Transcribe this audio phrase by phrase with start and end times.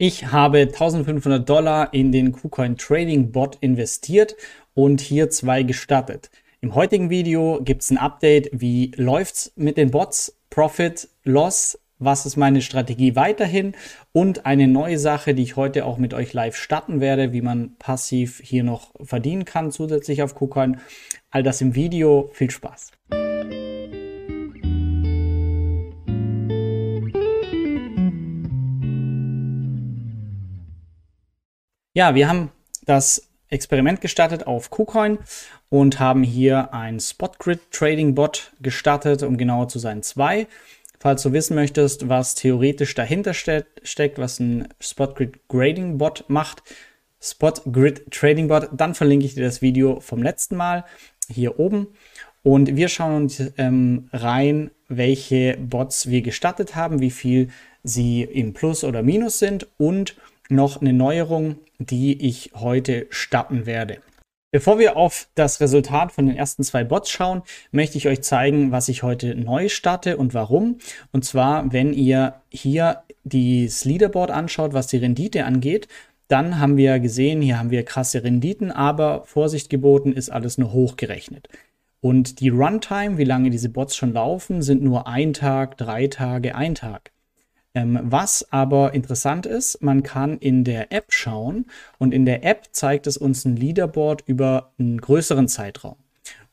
[0.00, 4.36] Ich habe 1500 Dollar in den KuCoin Trading Bot investiert
[4.72, 6.30] und hier zwei gestartet.
[6.60, 12.26] Im heutigen Video gibt es ein Update, wie läuft's mit den Bots, Profit, Loss, was
[12.26, 13.74] ist meine Strategie weiterhin
[14.12, 17.74] und eine neue Sache, die ich heute auch mit euch live starten werde, wie man
[17.80, 20.80] passiv hier noch verdienen kann zusätzlich auf KuCoin.
[21.32, 22.30] All das im Video.
[22.32, 22.92] Viel Spaß.
[31.98, 32.52] Ja, wir haben
[32.86, 35.18] das Experiment gestartet auf KuCoin
[35.68, 40.46] und haben hier ein Spotgrid Trading Bot gestartet, um genauer zu sein, zwei.
[41.00, 46.62] Falls du wissen möchtest, was theoretisch dahinter ste steckt, was ein Spotgrid Grading Bot macht,
[47.20, 50.84] Spotgrid Trading Bot, dann verlinke ich dir das Video vom letzten Mal
[51.28, 51.88] hier oben.
[52.44, 57.48] Und wir schauen uns ähm, rein, welche Bots wir gestartet haben, wie viel
[57.82, 60.14] sie im Plus oder Minus sind und
[60.48, 63.98] noch eine Neuerung, die ich heute starten werde.
[64.50, 68.72] Bevor wir auf das Resultat von den ersten zwei Bots schauen, möchte ich euch zeigen,
[68.72, 70.78] was ich heute neu starte und warum.
[71.12, 75.86] Und zwar, wenn ihr hier das Leaderboard anschaut, was die Rendite angeht,
[76.28, 80.72] dann haben wir gesehen, hier haben wir krasse Renditen, aber Vorsicht geboten ist alles nur
[80.72, 81.48] hochgerechnet.
[82.00, 86.54] Und die Runtime, wie lange diese Bots schon laufen, sind nur ein Tag, drei Tage,
[86.54, 87.10] ein Tag.
[87.74, 91.66] Ähm, was aber interessant ist, man kann in der App schauen
[91.98, 95.96] und in der App zeigt es uns ein Leaderboard über einen größeren Zeitraum.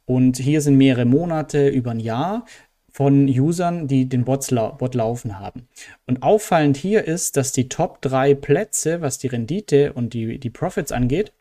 [0.05, 2.45] Und hier sind mehrere Monate über ein Jahr
[2.91, 5.67] von Usern, die den Bots lau Bot laufen haben.
[6.05, 10.50] Und auffallend hier ist, dass die Top 3 Plätze, was die Rendite und die, die
[10.50, 11.33] Profits angeht,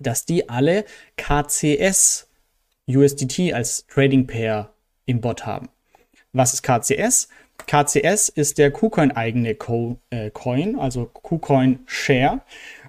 [0.00, 0.84] dass die alle
[1.16, 2.28] KCS
[2.88, 4.70] USDT als Trading Pair
[5.06, 5.68] im Bot haben.
[6.32, 7.28] Was ist KCS?
[7.70, 12.40] KCS ist der KuCoin eigene Co äh, Coin, also KuCoin Share.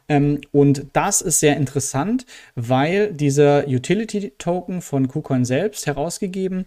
[0.09, 6.65] Ähm, und das ist sehr interessant, weil dieser Utility Token von KuCoin selbst herausgegeben,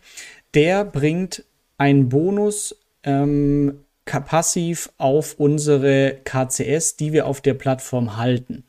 [0.54, 1.44] der bringt
[1.76, 8.62] einen Bonus ähm, passiv auf unsere KCS, die wir auf der Plattform halten.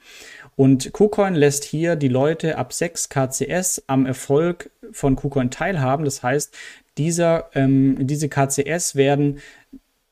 [0.56, 6.06] Und KuCoin lässt hier die Leute ab 6 KCS am Erfolg von KuCoin teilhaben.
[6.06, 6.56] Das heißt,
[6.98, 9.40] dieser, ähm, diese KCS werden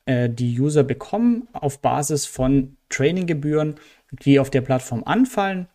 [0.05, 3.75] äh, die User bekommen auf Basis von Traininggebühren,
[4.11, 5.67] die auf der Plattform anfallen.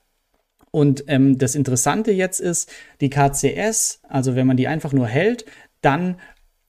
[0.70, 2.70] Und ähm, das Interessante jetzt ist,
[3.00, 5.46] die KCS, also wenn man die einfach nur hält,
[5.80, 6.20] dann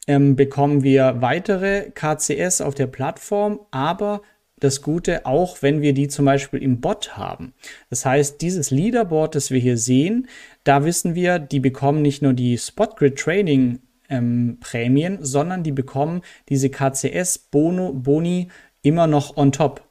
[0.08, 4.22] ähm, bekommen wir weitere KCS auf der Plattform, aber
[4.60, 7.54] das Gute, auch wenn wir die zum Beispiel im Bot haben.
[7.90, 10.28] Das heißt, dieses Leaderboard, das wir hier sehen,
[10.64, 16.22] da wissen wir, die bekommen nicht nur die Spotgrid Training ähm, Prämien, sondern die bekommen
[16.50, 18.47] diese KCS-Boni
[18.81, 19.84] immer noch on top.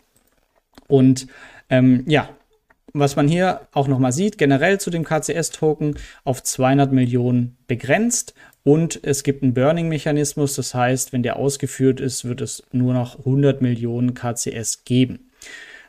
[0.86, 1.26] Und
[1.70, 2.30] ähm, ja,
[2.94, 8.34] was man hier auch nochmal sieht, generell zu dem KCS-Token auf 200 Millionen begrenzt
[8.64, 13.18] und es gibt einen Burning-Mechanismus, das heißt, wenn der ausgeführt ist, wird es nur noch
[13.20, 15.30] 100 Millionen KCS geben.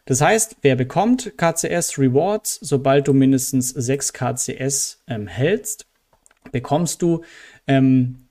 [0.06, 5.89] Das heißt, wer bekommt KCS Rewards, sobald du mindestens 6 KCS ähm, hältst,
[6.52, 7.24] bekommst du
[7.68, 8.28] ähm,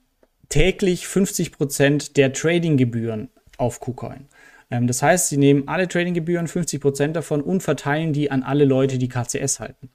[0.49, 4.27] täglich 50% der Tradinggebühren auf KuCoin.
[4.71, 8.99] Ähm, das heißt, sie nehmen alle Tradinggebühren, 50% davon und verteilen die an alle Leute,
[8.99, 9.91] die KCS halten.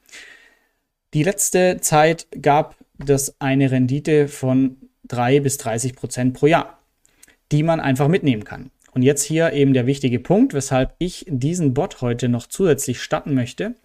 [1.14, 6.80] Die letzte Zeit gab das eine Rendite von 3 bis 30% pro Jahr,
[7.52, 8.72] die man einfach mitnehmen kann.
[8.94, 13.34] Und jetzt hier eben der wichtige Punkt, weshalb ich diesen Bot heute noch zusätzlich starten
[13.34, 13.76] möchte.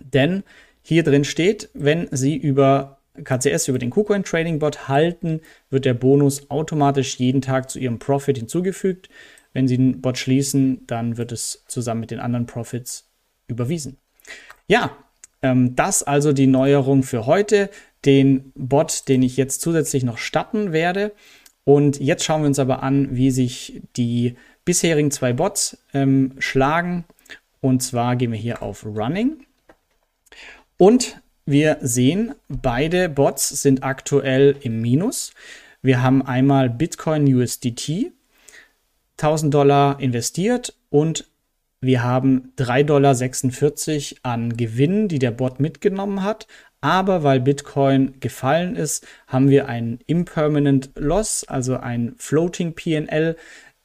[0.00, 0.42] Denn
[0.82, 5.94] hier drin steht, wenn Sie über KCS über den KuCoin Trading Bot halten, wird der
[5.94, 9.08] Bonus automatisch jeden Tag zu Ihrem Profit hinzugefügt.
[9.52, 13.08] Wenn Sie den Bot schließen, dann wird es zusammen mit den anderen Profits
[13.48, 13.98] überwiesen.
[14.68, 14.96] Ja,
[15.42, 17.70] ähm, das also die Neuerung für heute.
[18.04, 21.12] Den Bot, den ich jetzt zusätzlich noch starten werde.
[21.64, 27.04] Und jetzt schauen wir uns aber an, wie sich die bisherigen zwei Bots ähm, schlagen.
[27.60, 29.44] Und zwar gehen wir hier auf Running.
[30.78, 31.20] Und
[31.50, 35.32] wir sehen, beide Bots sind aktuell im Minus.
[35.82, 38.12] Wir haben einmal Bitcoin USDT,
[39.18, 41.28] 1000 Dollar investiert und
[41.80, 46.46] wir haben 3,46 Dollar an Gewinn, die der Bot mitgenommen hat.
[46.82, 53.36] Aber weil Bitcoin gefallen ist, haben wir einen Impermanent Loss, also ein Floating PNL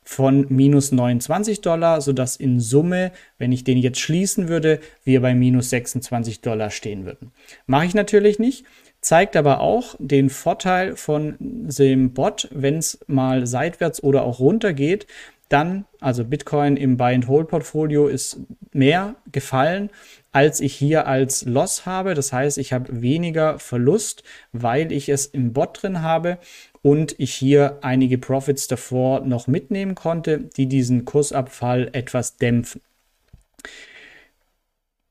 [0.06, 5.34] von minus 29 Dollar, sodass in Summe, wenn ich den jetzt schließen würde, wir bei
[5.34, 7.32] minus 26 Dollar stehen würden.
[7.66, 8.66] Mache ich natürlich nicht,
[9.02, 14.74] zeigt aber auch den Vorteil von dem Bot, wenn es mal seitwärts oder auch runter
[14.74, 15.08] geht,
[15.50, 18.40] dann, also Bitcoin im Buy-and-Hold-Portfolio ist
[18.74, 19.90] mehr gefallen,
[20.32, 22.14] als ich hier als Loss habe.
[22.16, 26.40] Das heißt, ich habe weniger Verlust, weil ich es im Bot drin habe
[26.86, 32.80] und ich hier einige Profits davor noch mitnehmen konnte, die diesen Kursabfall etwas dämpfen.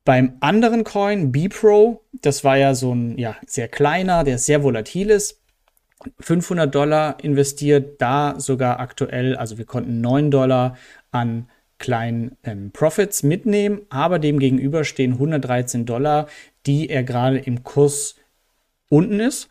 [0.04, 5.10] Beim anderen Coin, B-Pro, das war ja so ein ja, sehr kleiner, der sehr volatil
[5.10, 5.40] ist,
[6.20, 10.78] 500 Dollar investiert, da sogar aktuell, also wir konnten 9 Dollar
[11.10, 11.48] an
[11.78, 16.28] kleinen ähm, Profits mitnehmen, aber dem gegenüber stehen 113 Dollar,
[16.66, 18.14] die er gerade im Kurs
[18.90, 19.48] unten ist.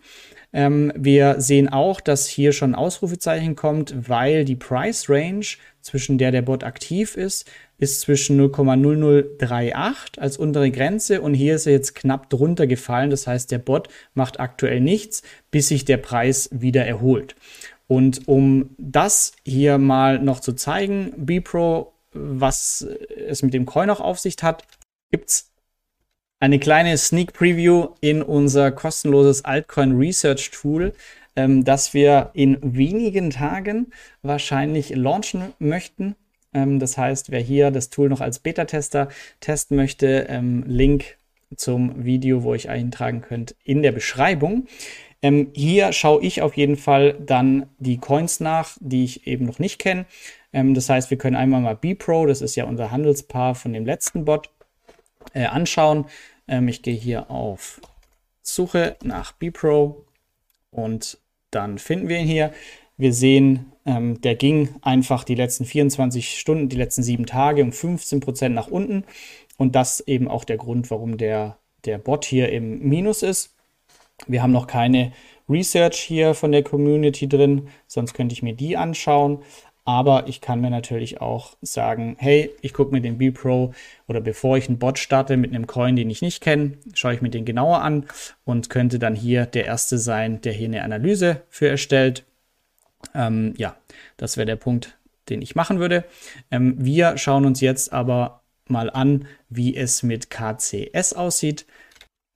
[0.54, 5.46] Ähm, wir sehen auch, dass hier schon ein Ausrufezeichen kommt, weil die Price Range,
[5.82, 11.66] zwischen der der Bot aktiv ist, ist zwischen 0,0038 als untere Grenze und hier ist
[11.66, 13.10] er jetzt knapp drunter gefallen.
[13.10, 17.36] Das heißt, der Bot macht aktuell nichts, bis sich der Preis wieder erholt.
[17.88, 22.88] Und um das hier mal noch zu zeigen, BPro, was
[23.28, 24.64] es mit dem Coin auch auf sich hat,
[25.12, 25.53] gibt es
[26.44, 30.92] eine kleine Sneak Preview in unser kostenloses Altcoin Research Tool,
[31.38, 33.94] ähm, das wir in wenigen Tagen
[34.24, 36.18] wahrscheinlich launchen möchten.
[36.54, 39.08] Ähm, das heißt, wer hier das Tool noch als Beta-Tester
[39.40, 41.16] testen möchte, ähm, Link
[41.56, 44.68] zum Video, wo ich eintragen könnt, in der Beschreibung.
[45.22, 49.60] Ähm, hier schaue ich auf jeden Fall dann die Coins nach, die ich eben noch
[49.60, 50.08] nicht kenne.
[50.52, 53.86] Ähm, das heißt, wir können einmal mal BPro, das ist ja unser Handelspaar von dem
[53.86, 54.50] letzten Bot,
[55.34, 56.06] äh, anschauen.
[56.48, 57.82] Ähm, ich gehe hier auf
[58.42, 60.06] Suche nach BPro
[60.72, 61.18] und
[61.52, 62.52] dann finden wir ihn hier.
[62.98, 67.72] Wir sehen, ähm, der ging einfach die letzten 24 Stunden, die letzten sieben Tage um
[67.72, 69.04] 15 Prozent nach unten.
[69.58, 73.56] Und das eben auch der Grund, warum der, der Bot hier im Minus ist.
[74.28, 75.12] Wir haben noch keine
[75.50, 79.44] Research hier von der Community drin, sonst könnte ich mir die anschauen.
[79.86, 83.74] Aber ich kann mir natürlich auch sagen, hey, ich gucke mir den B-Pro
[84.08, 87.22] oder bevor ich einen Bot starte mit einem Coin, den ich nicht kenne, schaue ich
[87.22, 88.06] mir den genauer an
[88.46, 92.24] und könnte dann hier der Erste sein, der hier eine Analyse für erstellt.
[93.14, 93.76] Ähm, ja,
[94.16, 94.98] das wäre der Punkt,
[95.28, 96.06] den ich machen würde.
[96.50, 101.66] Ähm, wir schauen uns jetzt aber mal an, wie es mit KCS aussieht.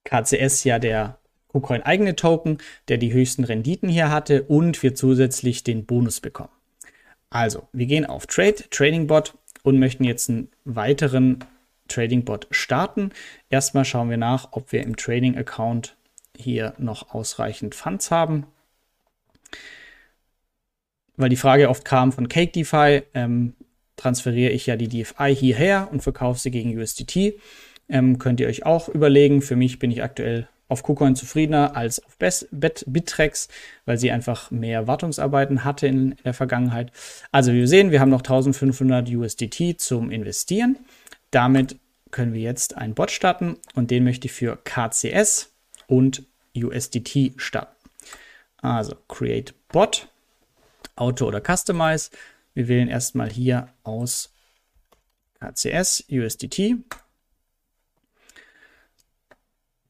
[0.03, 1.17] KCS ja der
[1.47, 2.57] KuCoin eigene Token,
[2.89, 6.56] der die höchsten Renditen hier hatte und wir zusätzlich den Bonus bekommen.
[7.29, 11.43] Also, wir gehen auf Trade, Trading Bot und möchten jetzt einen weiteren
[11.87, 13.11] Trading Bot starten.
[13.49, 15.95] Erstmal schauen wir nach, ob wir im Trading Account
[16.35, 18.45] hier noch ausreichend Funds haben.
[21.15, 23.55] Weil die Frage oft kam von Cake DeFi, ähm,
[23.95, 27.39] transferiere ich ja die DFI hierher und verkaufe sie gegen USDT.
[27.89, 29.41] Ähm, könnt ihr euch auch überlegen.
[29.41, 33.47] Für mich bin ich aktuell auf KuCoin zufriedener als auf Bittrex,
[33.85, 36.91] weil sie einfach mehr Wartungsarbeiten hatte in, der Vergangenheit.
[37.31, 40.77] Also wir sehen, wir haben noch 1500 USDT zum Investieren.
[41.31, 41.77] Damit
[42.11, 45.51] können wir jetzt einen Bot starten und den möchte ich für KCS
[45.87, 46.23] und
[46.55, 47.75] USDT starten.
[48.61, 50.07] Also Create Bot,
[50.95, 52.09] Auto oder Customize.
[52.53, 54.33] Wir wählen erstmal hier aus
[55.39, 56.77] KCS, USDT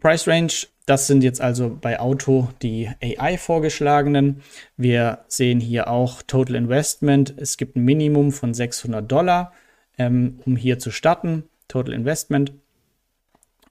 [0.07, 0.53] Price Range,
[0.85, 4.41] das sind jetzt also bei Auto die AI vorgeschlagenen.
[4.77, 7.33] Wir sehen hier auch Total Investment.
[7.35, 9.51] Es gibt ein Minimum von 600 Dollar,
[9.97, 11.43] ähm, um hier zu starten.
[11.67, 12.53] Total Investment.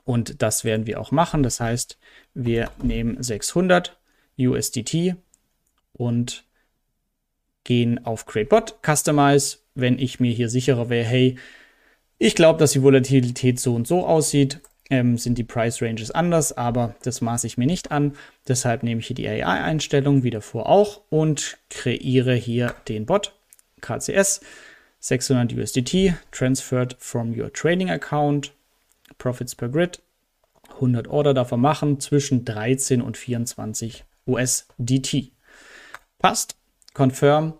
[0.04, 1.42] Und das werden wir auch machen.
[1.42, 1.96] Das heißt,
[2.34, 3.98] wir nehmen 600
[4.38, 5.16] USDT
[5.94, 6.44] und
[7.64, 9.56] gehen auf Create Bot, Customize.
[9.74, 11.38] Wenn ich mir hier sicherer wäre, hey,
[12.18, 16.52] ich glaube, dass die Volatilität so und so aussieht, ähm, sind die Price Ranges anders,
[16.52, 18.16] aber das maße ich mir nicht an.
[18.46, 23.34] Deshalb nehme ich hier die AI-Einstellung wie davor auch und kreiere hier den Bot
[23.80, 24.40] KCS
[25.00, 28.52] 600 USDT transferred from your trading account
[29.18, 30.02] Profits per Grid
[30.74, 35.32] 100 Order davon machen zwischen 13 und 24 USDT.
[36.18, 36.56] Passt,
[36.92, 37.54] confirm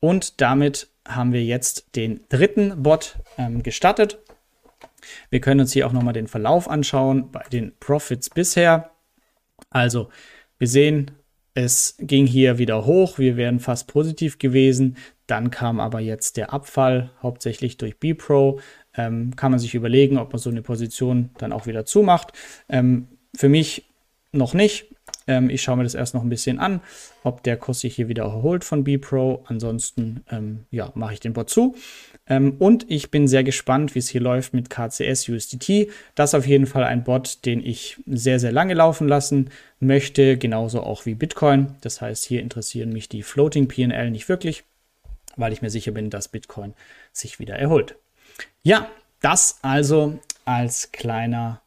[0.00, 4.18] und damit haben wir jetzt den dritten Bot ähm, gestartet.
[5.30, 8.90] Wir können uns hier auch nochmal den Verlauf anschauen bei den Profits bisher.
[9.70, 10.08] Also,
[10.58, 11.10] wir sehen,
[11.54, 14.96] es ging hier wieder hoch, wir wären fast positiv gewesen.
[15.26, 18.60] Dann kam aber jetzt der Abfall, hauptsächlich durch B-Pro.
[18.94, 22.32] Ähm, kann man sich überlegen, ob man so eine Position dann auch wieder zumacht.
[22.68, 23.88] Ähm, für mich
[24.32, 24.95] noch nicht.
[25.26, 26.80] Ähm, ich schaue mir das erst noch ein bisschen an,
[27.22, 29.44] ob der Kurs sich hier wieder erholt von B-Pro.
[29.46, 31.74] Ansonsten ähm, ja, mache ich den Bot zu.
[32.28, 35.90] Ähm, und ich bin sehr gespannt, wie es hier läuft mit KCS USDT.
[36.14, 40.36] Das ist auf jeden Fall ein Bot, den ich sehr, sehr lange laufen lassen möchte,
[40.38, 41.76] genauso auch wie Bitcoin.
[41.82, 44.64] Das heißt, hier interessieren mich die Floating PL nicht wirklich.
[45.36, 46.74] weil ich mir sicher bin, dass Bitcoin
[47.12, 47.96] sich wieder erholt.
[48.62, 48.88] Ja,
[49.20, 51.60] das also als kleiner,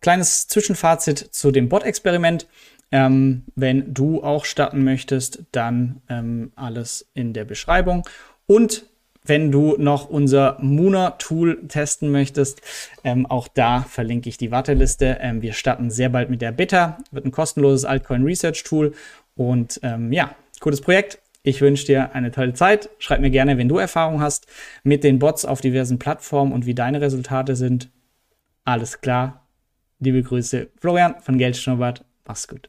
[0.00, 2.46] kleines Zwischenfazit zu dem Bot-Experiment.
[2.92, 8.08] Ähm, wenn du auch starten möchtest, dann ähm, alles in der Beschreibung.
[8.46, 8.86] Und
[9.24, 12.62] wenn du noch unser Muna-Tool testen möchtest,
[13.02, 15.18] ähm, auch da verlinke ich die Warteliste.
[15.20, 18.94] Ähm, wir starten sehr bald mit der Beta, wird ein kostenloses Altcoin Research Tool.
[19.34, 21.18] Und ähm, ja, cooles Projekt.
[21.42, 22.90] Ich wünsche dir eine tolle Zeit.
[22.98, 24.46] Schreib mir gerne, wenn du Erfahrung hast
[24.82, 27.90] mit den Bots auf diversen Plattformen und wie deine Resultate sind.
[28.64, 29.46] Alles klar.
[30.00, 32.04] Liebe Grüße, Florian von Geldschnurrbart.
[32.26, 32.68] Mach's gut.